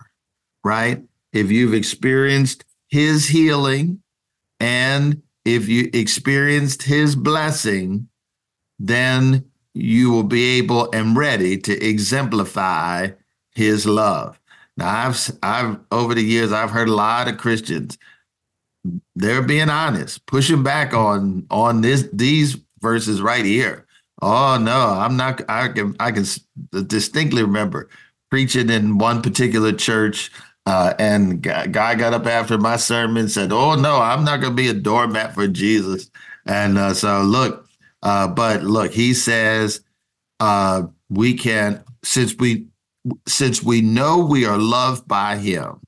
right? 0.63 1.03
If 1.33 1.51
you've 1.51 1.73
experienced 1.73 2.63
his 2.87 3.27
healing 3.27 4.01
and 4.59 5.21
if 5.43 5.67
you 5.67 5.89
experienced 5.93 6.83
his 6.83 7.15
blessing, 7.15 8.07
then 8.79 9.45
you 9.73 10.11
will 10.11 10.23
be 10.23 10.57
able 10.57 10.89
and 10.91 11.17
ready 11.17 11.57
to 11.57 11.85
exemplify 11.85 13.09
his 13.53 13.85
love. 13.85 14.39
Now 14.77 15.07
I've 15.07 15.31
I've 15.43 15.79
over 15.91 16.13
the 16.13 16.23
years 16.23 16.51
I've 16.51 16.71
heard 16.71 16.89
a 16.89 16.95
lot 16.95 17.27
of 17.27 17.37
Christians 17.37 17.97
they're 19.15 19.41
being 19.41 19.69
honest, 19.69 20.25
pushing 20.25 20.63
back 20.63 20.93
on 20.93 21.45
on 21.49 21.81
this 21.81 22.07
these 22.13 22.57
verses 22.81 23.21
right 23.21 23.45
here. 23.45 23.85
Oh 24.21 24.57
no, 24.59 24.89
I'm 24.89 25.17
not 25.17 25.41
I 25.49 25.67
can 25.69 25.95
I 25.99 26.11
can 26.11 26.25
distinctly 26.87 27.43
remember 27.43 27.89
preaching 28.29 28.69
in 28.69 28.97
one 28.97 29.21
particular 29.21 29.71
church 29.71 30.31
uh, 30.65 30.93
and 30.97 31.41
guy 31.41 31.95
got 31.95 32.13
up 32.13 32.25
after 32.25 32.57
my 32.57 32.75
sermon 32.75 33.17
and 33.17 33.31
said, 33.31 33.51
"Oh 33.51 33.75
no, 33.75 33.97
I'm 33.99 34.23
not 34.23 34.41
going 34.41 34.53
to 34.53 34.55
be 34.55 34.69
a 34.69 34.73
doormat 34.73 35.35
for 35.35 35.47
Jesus." 35.47 36.09
And 36.45 36.77
uh, 36.77 36.93
so 36.93 37.21
look, 37.21 37.67
uh, 38.03 38.27
but 38.27 38.63
look, 38.63 38.91
he 38.91 39.13
says 39.13 39.81
uh, 40.39 40.83
we 41.09 41.33
can 41.33 41.83
since 42.03 42.35
we 42.37 42.67
since 43.27 43.61
we 43.61 43.81
know 43.81 44.25
we 44.25 44.45
are 44.45 44.57
loved 44.57 45.07
by 45.07 45.37
him 45.37 45.81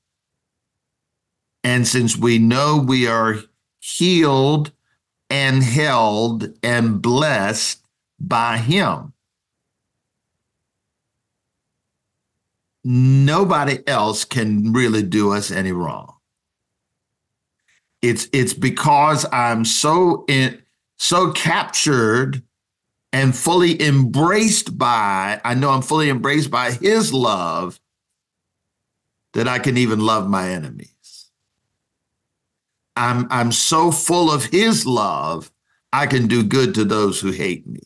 and 1.64 1.86
since 1.86 2.16
we 2.16 2.38
know 2.38 2.82
we 2.86 3.06
are 3.06 3.36
healed 3.80 4.72
and 5.30 5.62
held 5.62 6.48
and 6.62 7.02
blessed 7.02 7.84
by 8.18 8.58
him 8.58 9.12
nobody 12.84 13.86
else 13.86 14.24
can 14.24 14.72
really 14.72 15.02
do 15.02 15.32
us 15.32 15.50
any 15.50 15.72
wrong 15.72 16.14
it's 18.02 18.28
it's 18.32 18.54
because 18.54 19.26
i'm 19.32 19.64
so 19.64 20.24
in 20.28 20.60
so 20.96 21.32
captured 21.32 22.42
and 23.12 23.34
fully 23.34 23.80
embraced 23.82 24.76
by, 24.76 25.40
I 25.44 25.54
know 25.54 25.70
I'm 25.70 25.82
fully 25.82 26.10
embraced 26.10 26.50
by 26.50 26.72
his 26.72 27.12
love 27.12 27.80
that 29.32 29.48
I 29.48 29.58
can 29.58 29.76
even 29.76 30.00
love 30.00 30.28
my 30.28 30.50
enemies. 30.50 30.92
I'm, 32.98 33.28
I'm 33.30 33.52
so 33.52 33.92
full 33.92 34.30
of 34.30 34.46
his 34.46 34.84
love, 34.84 35.52
I 35.92 36.06
can 36.06 36.26
do 36.26 36.42
good 36.42 36.74
to 36.74 36.84
those 36.84 37.20
who 37.20 37.30
hate 37.30 37.66
me. 37.66 37.80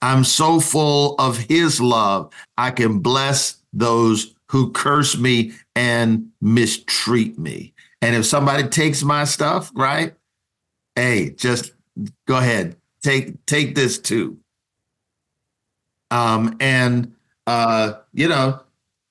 I'm 0.00 0.24
so 0.24 0.60
full 0.60 1.14
of 1.18 1.36
his 1.36 1.80
love, 1.80 2.32
I 2.56 2.70
can 2.70 3.00
bless 3.00 3.58
those 3.74 4.34
who 4.50 4.72
curse 4.72 5.18
me 5.18 5.52
and 5.74 6.30
mistreat 6.40 7.38
me. 7.38 7.74
And 8.00 8.16
if 8.16 8.24
somebody 8.24 8.66
takes 8.66 9.02
my 9.02 9.24
stuff, 9.24 9.70
right? 9.74 10.14
Hey, 10.94 11.30
just 11.30 11.72
go 12.26 12.38
ahead, 12.38 12.76
take 13.02 13.44
take 13.46 13.74
this 13.74 13.98
too. 13.98 14.38
Um, 16.10 16.56
and 16.60 17.14
uh, 17.46 17.94
you 18.14 18.28
know, 18.28 18.60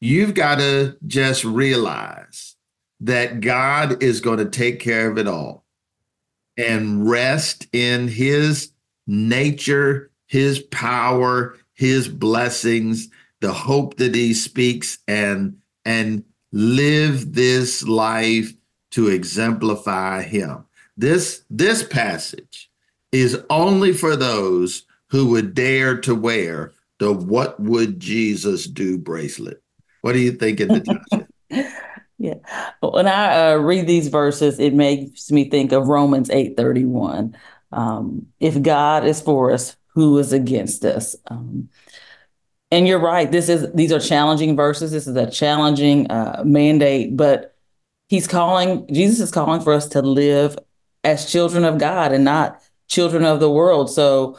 you've 0.01 0.33
got 0.33 0.59
to 0.59 0.97
just 1.05 1.43
realize 1.43 2.54
that 3.01 3.41
God 3.41 4.01
is 4.01 4.21
going 4.21 4.39
to 4.39 4.45
take 4.45 4.79
care 4.79 5.09
of 5.09 5.17
it 5.17 5.27
all 5.27 5.65
and 6.57 7.09
rest 7.09 7.67
in 7.73 8.07
his 8.07 8.71
nature, 9.07 10.11
his 10.27 10.59
power, 10.59 11.57
his 11.73 12.07
blessings, 12.07 13.09
the 13.41 13.53
hope 13.53 13.97
that 13.97 14.15
he 14.15 14.33
speaks 14.33 14.99
and 15.07 15.57
and 15.83 16.23
live 16.51 17.33
this 17.33 17.83
life 17.83 18.53
to 18.91 19.09
exemplify 19.09 20.23
him. 20.23 20.65
This 20.97 21.43
this 21.49 21.83
passage 21.83 22.71
is 23.11 23.41
only 23.49 23.93
for 23.93 24.15
those 24.15 24.85
who 25.09 25.27
would 25.27 25.53
dare 25.53 25.97
to 26.01 26.15
wear 26.15 26.73
the 26.99 27.11
what 27.11 27.59
would 27.59 27.99
Jesus 27.99 28.65
do 28.65 28.97
bracelet. 28.97 29.61
What 30.01 30.13
do 30.13 30.19
you 30.19 30.31
think, 30.31 30.59
Natasha? 30.59 31.27
yeah. 32.17 32.35
When 32.79 33.07
I 33.07 33.51
uh, 33.51 33.55
read 33.57 33.87
these 33.87 34.07
verses, 34.07 34.59
it 34.59 34.73
makes 34.73 35.31
me 35.31 35.49
think 35.49 35.71
of 35.71 35.87
Romans 35.87 36.29
8 36.29 36.55
31. 36.55 37.35
Um, 37.71 38.27
if 38.39 38.61
God 38.61 39.05
is 39.05 39.21
for 39.21 39.51
us, 39.51 39.75
who 39.87 40.17
is 40.17 40.31
against 40.31 40.85
us? 40.85 41.15
Um, 41.27 41.69
and 42.71 42.87
you're 42.87 42.99
right. 42.99 43.31
This 43.31 43.49
is 43.49 43.71
these 43.73 43.91
are 43.91 43.99
challenging 43.99 44.55
verses. 44.55 44.91
This 44.91 45.07
is 45.07 45.15
a 45.15 45.29
challenging 45.29 46.09
uh, 46.09 46.43
mandate, 46.45 47.15
but 47.15 47.55
he's 48.07 48.27
calling. 48.27 48.87
Jesus 48.93 49.19
is 49.19 49.31
calling 49.31 49.61
for 49.61 49.73
us 49.73 49.87
to 49.89 50.01
live 50.01 50.57
as 51.03 51.31
children 51.31 51.63
of 51.63 51.77
God 51.77 52.11
and 52.11 52.23
not 52.23 52.61
children 52.87 53.23
of 53.23 53.39
the 53.39 53.49
world. 53.49 53.89
So 53.89 54.37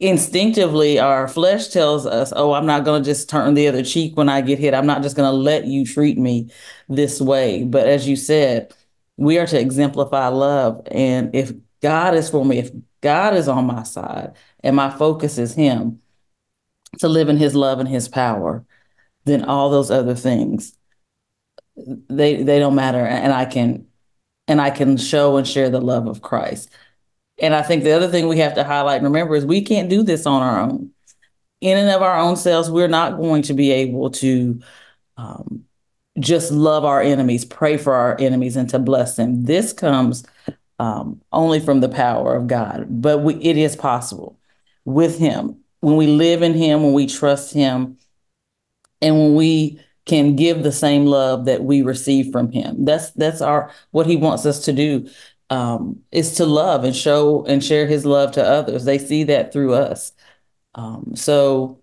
instinctively, 0.00 0.98
our 0.98 1.28
flesh 1.28 1.68
tells 1.68 2.06
us, 2.06 2.32
oh, 2.34 2.52
I'm 2.52 2.66
not 2.66 2.84
going 2.84 3.02
to 3.02 3.08
just 3.08 3.28
turn 3.28 3.54
the 3.54 3.68
other 3.68 3.84
cheek 3.84 4.16
when 4.16 4.28
I 4.28 4.40
get 4.40 4.58
hit. 4.58 4.74
I'm 4.74 4.86
not 4.86 5.02
just 5.02 5.16
going 5.16 5.30
to 5.30 5.36
let 5.36 5.66
you 5.66 5.84
treat 5.86 6.18
me 6.18 6.50
this 6.88 7.20
way. 7.20 7.64
But 7.64 7.86
as 7.86 8.08
you 8.08 8.16
said, 8.16 8.74
we 9.16 9.38
are 9.38 9.46
to 9.46 9.60
exemplify 9.60 10.28
love. 10.28 10.82
And 10.90 11.34
if 11.34 11.52
God 11.82 12.14
is 12.14 12.30
for 12.30 12.44
me, 12.44 12.58
if 12.58 12.70
God 13.02 13.34
is 13.34 13.48
on 13.48 13.66
my 13.66 13.82
side 13.84 14.34
and 14.64 14.74
my 14.74 14.90
focus 14.90 15.38
is 15.38 15.54
Him 15.54 16.00
to 16.98 17.08
live 17.08 17.28
in 17.28 17.36
His 17.36 17.54
love 17.54 17.78
and 17.78 17.88
His 17.88 18.08
power, 18.08 18.64
then 19.24 19.44
all 19.44 19.70
those 19.70 19.90
other 19.90 20.14
things 20.14 20.76
they 22.08 22.42
they 22.42 22.58
don't 22.58 22.74
matter 22.74 23.04
and 23.04 23.32
I 23.32 23.44
can 23.44 23.86
and 24.48 24.60
I 24.60 24.70
can 24.70 24.96
show 24.96 25.36
and 25.36 25.46
share 25.46 25.70
the 25.70 25.80
love 25.80 26.06
of 26.06 26.22
Christ. 26.22 26.70
And 27.40 27.54
I 27.54 27.62
think 27.62 27.84
the 27.84 27.92
other 27.92 28.08
thing 28.08 28.28
we 28.28 28.38
have 28.38 28.54
to 28.54 28.64
highlight 28.64 28.98
and 28.98 29.04
remember 29.04 29.34
is 29.34 29.44
we 29.44 29.62
can't 29.62 29.88
do 29.88 30.02
this 30.02 30.26
on 30.26 30.42
our 30.42 30.60
own. 30.60 30.90
In 31.60 31.76
and 31.76 31.90
of 31.90 32.02
our 32.02 32.18
own 32.18 32.36
selves, 32.36 32.70
we're 32.70 32.88
not 32.88 33.16
going 33.18 33.42
to 33.42 33.54
be 33.54 33.70
able 33.70 34.10
to 34.10 34.60
um, 35.16 35.64
just 36.18 36.52
love 36.52 36.84
our 36.84 37.00
enemies, 37.00 37.44
pray 37.44 37.76
for 37.76 37.94
our 37.94 38.16
enemies, 38.18 38.56
and 38.56 38.68
to 38.70 38.78
bless 38.78 39.16
them. 39.16 39.44
This 39.44 39.72
comes 39.72 40.24
um, 40.78 41.20
only 41.32 41.60
from 41.60 41.80
the 41.80 41.88
power 41.88 42.34
of 42.34 42.46
God, 42.46 42.86
but 42.88 43.18
we, 43.18 43.34
it 43.34 43.56
is 43.56 43.76
possible 43.76 44.38
with 44.84 45.18
Him. 45.18 45.58
When 45.80 45.96
we 45.96 46.06
live 46.06 46.42
in 46.42 46.54
Him, 46.54 46.82
when 46.82 46.92
we 46.92 47.06
trust 47.06 47.52
Him, 47.52 47.98
and 49.02 49.18
when 49.18 49.34
we 49.34 49.80
can 50.06 50.36
give 50.36 50.62
the 50.62 50.72
same 50.72 51.06
love 51.06 51.44
that 51.44 51.62
we 51.62 51.82
receive 51.82 52.32
from 52.32 52.50
Him, 52.50 52.84
that's 52.84 53.10
that's 53.12 53.40
our 53.40 53.70
what 53.90 54.06
He 54.06 54.16
wants 54.16 54.46
us 54.46 54.64
to 54.64 54.72
do 54.72 55.08
um, 55.50 56.00
is 56.12 56.36
to 56.36 56.46
love 56.46 56.84
and 56.84 56.94
show 56.94 57.44
and 57.44 57.62
share 57.62 57.86
his 57.86 58.06
love 58.06 58.32
to 58.32 58.44
others. 58.44 58.84
They 58.84 58.98
see 58.98 59.24
that 59.24 59.52
through 59.52 59.74
us. 59.74 60.12
Um, 60.76 61.12
so 61.16 61.80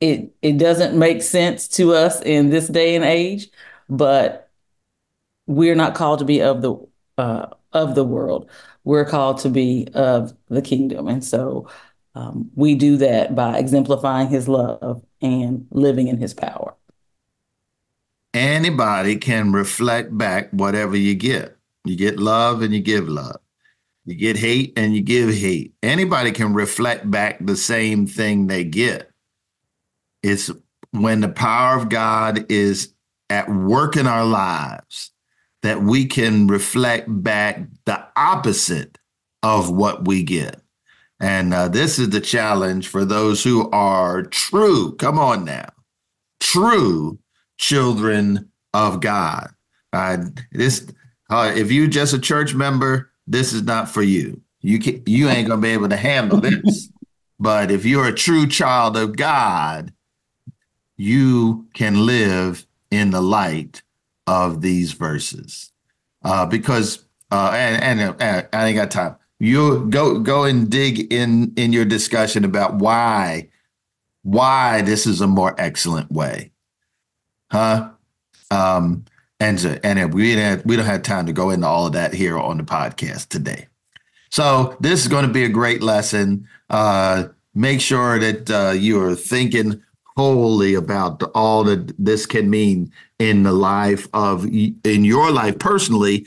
it 0.00 0.34
it 0.40 0.58
doesn't 0.58 0.98
make 0.98 1.22
sense 1.22 1.68
to 1.68 1.92
us 1.92 2.22
in 2.22 2.50
this 2.50 2.68
day 2.68 2.94
and 2.94 3.04
age, 3.04 3.48
but 3.88 4.50
we're 5.46 5.74
not 5.74 5.94
called 5.94 6.20
to 6.20 6.24
be 6.24 6.40
of 6.40 6.62
the 6.62 6.74
uh, 7.18 7.46
of 7.72 7.94
the 7.94 8.04
world. 8.04 8.48
We're 8.84 9.04
called 9.04 9.38
to 9.38 9.48
be 9.48 9.88
of 9.94 10.32
the 10.48 10.62
kingdom, 10.62 11.08
and 11.08 11.24
so 11.24 11.68
um, 12.14 12.50
we 12.54 12.74
do 12.74 12.96
that 12.98 13.34
by 13.34 13.58
exemplifying 13.58 14.28
His 14.28 14.48
love 14.48 15.02
and 15.20 15.66
living 15.70 16.08
in 16.08 16.18
His 16.18 16.34
power. 16.34 16.74
Anybody 18.34 19.16
can 19.16 19.52
reflect 19.52 20.16
back 20.16 20.50
whatever 20.50 20.96
you 20.96 21.14
get. 21.14 21.56
You 21.84 21.96
get 21.96 22.18
love 22.18 22.62
and 22.62 22.72
you 22.72 22.80
give 22.80 23.08
love. 23.08 23.40
You 24.04 24.14
get 24.14 24.36
hate 24.36 24.72
and 24.76 24.94
you 24.94 25.02
give 25.02 25.32
hate. 25.32 25.74
Anybody 25.82 26.32
can 26.32 26.54
reflect 26.54 27.10
back 27.10 27.38
the 27.40 27.56
same 27.56 28.06
thing 28.06 28.46
they 28.46 28.64
get. 28.64 29.10
It's 30.22 30.50
when 30.90 31.20
the 31.20 31.28
power 31.28 31.76
of 31.78 31.88
God 31.88 32.50
is 32.50 32.94
at 33.30 33.48
work 33.48 33.96
in 33.96 34.06
our 34.06 34.24
lives 34.24 35.12
that 35.62 35.82
we 35.82 36.06
can 36.06 36.46
reflect 36.48 37.06
back 37.08 37.60
the 37.86 38.04
opposite 38.16 38.98
of 39.42 39.70
what 39.70 40.06
we 40.06 40.22
get. 40.22 40.60
And 41.20 41.54
uh, 41.54 41.68
this 41.68 41.98
is 41.98 42.10
the 42.10 42.20
challenge 42.20 42.88
for 42.88 43.04
those 43.04 43.44
who 43.44 43.70
are 43.70 44.24
true, 44.24 44.96
come 44.96 45.18
on 45.18 45.44
now, 45.44 45.68
true 46.40 47.18
children 47.58 48.50
of 48.74 49.00
God. 49.00 49.50
Uh, 49.92 50.18
this, 50.50 50.84
uh, 51.32 51.52
if 51.54 51.72
you're 51.72 51.86
just 51.86 52.12
a 52.12 52.18
church 52.18 52.54
member, 52.54 53.10
this 53.26 53.54
is 53.54 53.62
not 53.62 53.88
for 53.88 54.02
you. 54.02 54.42
You 54.60 54.78
can, 54.78 55.02
you 55.06 55.30
ain't 55.30 55.48
gonna 55.48 55.62
be 55.62 55.70
able 55.70 55.88
to 55.88 55.96
handle 55.96 56.40
this. 56.40 56.90
but 57.40 57.70
if 57.70 57.86
you're 57.86 58.06
a 58.06 58.14
true 58.14 58.46
child 58.46 58.98
of 58.98 59.16
God, 59.16 59.94
you 60.96 61.66
can 61.72 62.04
live 62.04 62.66
in 62.90 63.10
the 63.10 63.22
light 63.22 63.82
of 64.26 64.60
these 64.60 64.92
verses. 64.92 65.72
Uh, 66.22 66.44
because 66.44 67.04
uh, 67.30 67.50
and, 67.54 68.00
and, 68.00 68.22
and 68.22 68.48
I 68.52 68.66
ain't 68.66 68.76
got 68.76 68.90
time. 68.90 69.16
You 69.38 69.86
go 69.88 70.18
go 70.18 70.44
and 70.44 70.70
dig 70.70 71.12
in 71.12 71.54
in 71.56 71.72
your 71.72 71.86
discussion 71.86 72.44
about 72.44 72.74
why 72.74 73.48
why 74.22 74.82
this 74.82 75.06
is 75.06 75.20
a 75.20 75.26
more 75.26 75.54
excellent 75.58 76.12
way, 76.12 76.52
huh? 77.50 77.90
Um, 78.50 79.06
and 79.42 79.80
and 79.82 80.14
we 80.14 80.34
didn't 80.34 80.64
we 80.64 80.76
don't 80.76 80.86
have 80.86 81.02
time 81.02 81.26
to 81.26 81.32
go 81.32 81.50
into 81.50 81.66
all 81.66 81.86
of 81.86 81.92
that 81.92 82.14
here 82.14 82.38
on 82.38 82.58
the 82.58 82.62
podcast 82.62 83.28
today. 83.28 83.66
So 84.30 84.76
this 84.80 85.00
is 85.00 85.08
going 85.08 85.26
to 85.26 85.32
be 85.32 85.44
a 85.44 85.48
great 85.48 85.82
lesson. 85.82 86.48
Uh, 86.70 87.28
make 87.54 87.80
sure 87.80 88.18
that 88.18 88.50
uh, 88.50 88.70
you 88.70 89.02
are 89.02 89.14
thinking 89.14 89.82
wholly 90.16 90.74
about 90.74 91.22
all 91.34 91.64
that 91.64 91.92
this 91.98 92.24
can 92.24 92.48
mean 92.48 92.92
in 93.18 93.42
the 93.42 93.52
life 93.52 94.06
of 94.14 94.46
in 94.46 95.04
your 95.04 95.30
life 95.32 95.58
personally, 95.58 96.26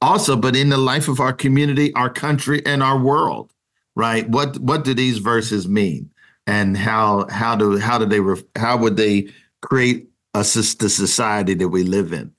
also, 0.00 0.34
but 0.34 0.56
in 0.56 0.70
the 0.70 0.78
life 0.78 1.08
of 1.08 1.20
our 1.20 1.32
community, 1.32 1.92
our 1.94 2.10
country, 2.10 2.64
and 2.64 2.82
our 2.82 2.98
world. 2.98 3.52
Right? 3.94 4.28
What 4.28 4.58
what 4.58 4.84
do 4.84 4.94
these 4.94 5.18
verses 5.18 5.68
mean, 5.68 6.10
and 6.46 6.78
how 6.78 7.28
how 7.28 7.56
do 7.56 7.78
how 7.78 7.98
do 7.98 8.06
they 8.06 8.40
how 8.58 8.78
would 8.78 8.96
they 8.96 9.28
create 9.60 10.08
a 10.32 10.38
the 10.38 10.88
society 10.88 11.54
that 11.54 11.68
we 11.68 11.82
live 11.84 12.12
in? 12.14 12.32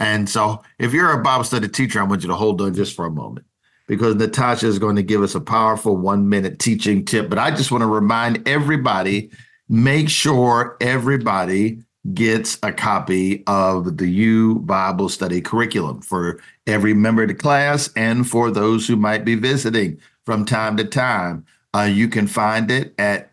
And 0.00 0.28
so, 0.28 0.62
if 0.78 0.92
you're 0.92 1.12
a 1.12 1.22
Bible 1.22 1.44
study 1.44 1.68
teacher, 1.68 2.00
I 2.00 2.04
want 2.04 2.22
you 2.22 2.28
to 2.28 2.34
hold 2.34 2.60
on 2.60 2.74
just 2.74 2.94
for 2.94 3.06
a 3.06 3.10
moment 3.10 3.46
because 3.88 4.14
Natasha 4.14 4.66
is 4.66 4.78
going 4.78 4.96
to 4.96 5.02
give 5.02 5.22
us 5.22 5.34
a 5.34 5.40
powerful 5.40 5.96
one 5.96 6.28
minute 6.28 6.58
teaching 6.58 7.04
tip. 7.04 7.28
But 7.28 7.38
I 7.38 7.50
just 7.50 7.72
want 7.72 7.82
to 7.82 7.88
remind 7.88 8.46
everybody 8.46 9.30
make 9.68 10.08
sure 10.08 10.76
everybody 10.80 11.82
gets 12.14 12.58
a 12.62 12.72
copy 12.72 13.42
of 13.46 13.96
the 13.96 14.06
YOU 14.06 14.60
Bible 14.60 15.08
study 15.08 15.40
curriculum 15.40 16.00
for 16.00 16.40
every 16.66 16.94
member 16.94 17.22
of 17.22 17.28
the 17.28 17.34
class 17.34 17.90
and 17.96 18.28
for 18.28 18.50
those 18.50 18.86
who 18.86 18.96
might 18.96 19.24
be 19.24 19.34
visiting 19.34 19.98
from 20.24 20.44
time 20.44 20.76
to 20.76 20.84
time. 20.84 21.44
Uh, 21.74 21.82
you 21.82 22.08
can 22.08 22.26
find 22.26 22.70
it 22.70 22.94
at 22.98 23.27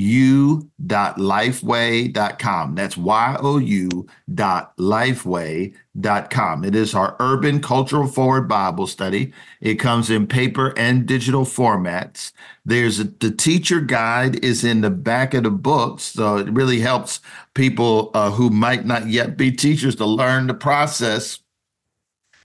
you.lifeway.com. 0.00 2.74
That's 2.74 2.96
Y-O-U 2.96 4.06
dot 4.32 4.74
lifeway.com. 4.78 6.64
It 6.64 6.74
is 6.74 6.94
our 6.94 7.16
urban 7.20 7.60
cultural 7.60 8.06
forward 8.06 8.48
Bible 8.48 8.86
study. 8.86 9.34
It 9.60 9.74
comes 9.74 10.08
in 10.08 10.26
paper 10.26 10.72
and 10.78 11.04
digital 11.04 11.44
formats. 11.44 12.32
There's 12.64 12.98
a, 12.98 13.04
the 13.04 13.30
teacher 13.30 13.80
guide 13.80 14.42
is 14.42 14.64
in 14.64 14.80
the 14.80 14.90
back 14.90 15.34
of 15.34 15.42
the 15.42 15.50
book. 15.50 16.00
So 16.00 16.38
it 16.38 16.50
really 16.50 16.80
helps 16.80 17.20
people 17.54 18.10
uh, 18.14 18.30
who 18.30 18.48
might 18.48 18.86
not 18.86 19.08
yet 19.08 19.36
be 19.36 19.52
teachers 19.52 19.96
to 19.96 20.06
learn 20.06 20.46
the 20.46 20.54
process 20.54 21.40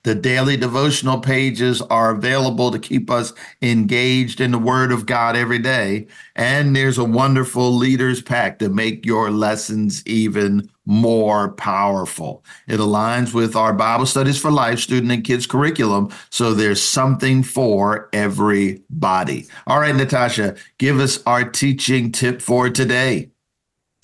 the 0.05 0.13
daily 0.13 0.55
devotional 0.55 1.19
pages 1.19 1.81
are 1.81 2.11
available 2.11 2.69
to 2.69 2.77
keep 2.77 3.09
us 3.09 3.33
engaged 3.63 4.39
in 4.39 4.51
the 4.51 4.59
Word 4.59 4.91
of 4.91 5.07
God 5.07 5.35
every 5.35 5.57
day. 5.57 6.05
And 6.35 6.75
there's 6.75 6.99
a 6.99 7.03
wonderful 7.03 7.71
leaders 7.71 8.21
pack 8.21 8.59
to 8.59 8.69
make 8.69 9.03
your 9.03 9.31
lessons 9.31 10.05
even 10.05 10.69
more 10.85 11.53
powerful. 11.53 12.45
It 12.67 12.79
aligns 12.79 13.33
with 13.33 13.55
our 13.55 13.73
Bible 13.73 14.05
Studies 14.05 14.39
for 14.39 14.51
Life 14.51 14.79
student 14.79 15.11
and 15.11 15.23
kids 15.23 15.47
curriculum. 15.47 16.13
So 16.29 16.53
there's 16.53 16.83
something 16.83 17.41
for 17.41 18.07
everybody. 18.13 19.47
All 19.65 19.79
right, 19.79 19.95
Natasha, 19.95 20.55
give 20.77 20.99
us 20.99 21.23
our 21.25 21.49
teaching 21.49 22.11
tip 22.11 22.43
for 22.43 22.69
today. 22.69 23.31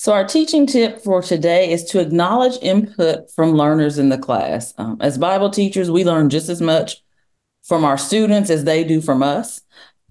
So, 0.01 0.13
our 0.13 0.25
teaching 0.25 0.65
tip 0.65 1.03
for 1.03 1.21
today 1.21 1.71
is 1.71 1.83
to 1.91 1.99
acknowledge 1.99 2.57
input 2.63 3.29
from 3.29 3.51
learners 3.51 3.99
in 3.99 4.09
the 4.09 4.17
class. 4.17 4.73
Um, 4.79 4.97
as 4.99 5.19
Bible 5.19 5.51
teachers, 5.51 5.91
we 5.91 6.03
learn 6.03 6.31
just 6.31 6.49
as 6.49 6.59
much 6.59 7.03
from 7.61 7.85
our 7.85 7.99
students 7.99 8.49
as 8.49 8.63
they 8.63 8.83
do 8.83 8.99
from 8.99 9.21
us. 9.21 9.61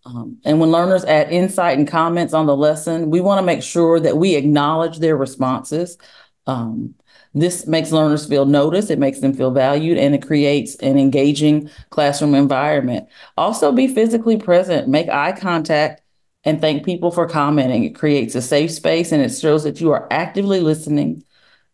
Um, 0.07 0.39
and 0.45 0.61
when 0.61 0.71
learners 0.71 1.05
add 1.07 1.33
insight 1.33 1.77
and 1.77 1.89
comments 1.89 2.33
on 2.33 2.47
the 2.47 2.57
lesson, 2.57 3.11
we 3.11 3.21
want 3.21 3.41
to 3.41 3.45
make 3.45 3.65
sure 3.65 3.99
that 3.99 4.17
we 4.17 4.37
acknowledge 4.37 5.01
their 5.01 5.17
responses. 5.17 5.99
Um, 6.47 6.95
this 7.35 7.67
makes 7.67 7.91
learners 7.91 8.29
feel 8.29 8.47
noticed, 8.47 8.93
it 8.93 9.01
makes 9.01 9.19
them 9.19 9.35
feel 9.35 9.51
valued, 9.51 9.99
and 9.99 10.15
it 10.15 10.25
creates 10.25 10.77
an 10.77 11.01
engaging 11.01 11.69
classroom 11.91 12.37
environment. 12.37 13.09
Also, 13.37 13.73
be 13.73 13.93
physically 13.93 14.37
present, 14.37 14.87
make 14.87 15.09
eye 15.09 15.33
contact 15.33 16.03
and 16.45 16.61
thank 16.61 16.85
people 16.85 17.11
for 17.11 17.29
commenting. 17.29 17.85
It 17.85 17.95
creates 17.95 18.35
a 18.35 18.43
safe 18.43 18.71
space 18.71 19.13
and 19.13 19.23
it 19.23 19.31
shows 19.31 19.65
that 19.65 19.81
you 19.81 19.93
are 19.93 20.09
actively 20.11 20.61
listening 20.61 21.25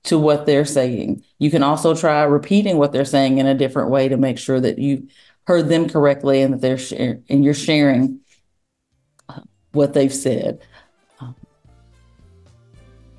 to 0.04 0.18
what 0.18 0.46
they're 0.46 0.64
saying. 0.64 1.24
You 1.38 1.50
can 1.50 1.62
also 1.62 1.94
try 1.94 2.22
repeating 2.22 2.78
what 2.78 2.92
they're 2.92 3.04
saying 3.04 3.38
in 3.38 3.46
a 3.46 3.54
different 3.54 3.90
way 3.90 4.08
to 4.08 4.16
make 4.16 4.38
sure 4.38 4.60
that 4.60 4.78
you 4.78 5.08
heard 5.46 5.68
them 5.68 5.88
correctly 5.88 6.42
and 6.42 6.54
that 6.54 6.60
they're 6.60 6.78
sharing 6.78 7.24
and 7.28 7.44
you're 7.44 7.54
sharing 7.54 8.20
what 9.72 9.94
they've 9.94 10.14
said. 10.14 10.60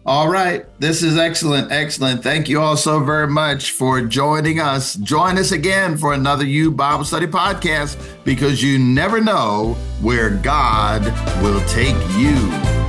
All 0.08 0.30
right. 0.30 0.65
This 0.80 1.04
is 1.04 1.17
excellent. 1.17 1.70
Excellent. 1.70 2.24
Thank 2.24 2.48
you 2.48 2.62
all 2.62 2.78
so 2.78 3.02
very 3.04 3.28
much 3.28 3.72
for 3.72 4.02
joining 4.02 4.62
us. 4.62 4.96
Join 4.96 5.38
us 5.38 5.52
again 5.52 5.98
for 5.98 6.13
another 6.13 6.46
YOU 6.46 6.72
Bible 6.72 7.04
Study 7.04 7.28
podcast 7.28 8.02
because 8.24 8.63
you 8.63 8.80
never 8.80 9.20
know 9.20 9.74
where 10.00 10.30
God 10.30 11.04
will 11.43 11.60
take 11.67 11.98
you. 12.17 12.87